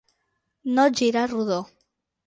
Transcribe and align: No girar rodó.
No 0.79 0.87
girar 1.01 1.29
rodó. 1.37 1.63